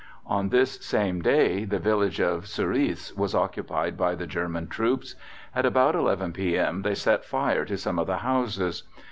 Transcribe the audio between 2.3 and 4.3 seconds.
Surice was occupied by the